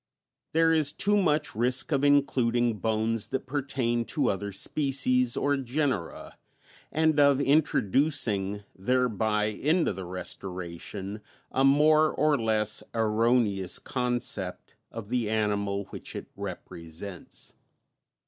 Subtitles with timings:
[0.53, 6.39] There is too much risk of including bones that pertain to other species or genera,
[6.91, 15.29] and of introducing thereby into the restoration a more or less erroneous concept of the
[15.29, 17.53] animal which it represents.